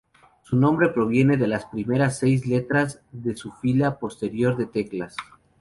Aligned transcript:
Su 0.41 0.57
nombre 0.57 0.89
proviene 0.89 1.37
de 1.37 1.45
las 1.45 1.65
primeras 1.67 2.17
seis 2.17 2.47
letras 2.47 3.01
de 3.11 3.37
su 3.37 3.51
fila 3.51 3.99
superior 4.01 4.57
de 4.57 4.65
teclas. 4.65 5.15